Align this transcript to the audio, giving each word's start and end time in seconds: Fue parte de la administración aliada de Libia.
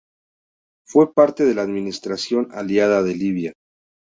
Fue 0.83 1.13
parte 1.13 1.45
de 1.45 1.53
la 1.53 1.61
administración 1.61 2.47
aliada 2.53 3.03
de 3.03 3.13
Libia. 3.13 3.53